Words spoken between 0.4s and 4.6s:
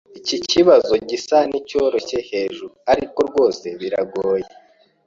kibazo gisa nkicyoroshye hejuru, ariko rwose biragoye.